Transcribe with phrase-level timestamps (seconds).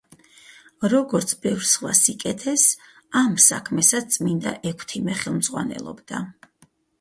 [0.93, 2.63] როგორც ბევრ სხვა სიკეთეს,
[3.21, 6.25] ამ საქმესაც წმინდა ექვთიმე ხელმძღვანელობდა.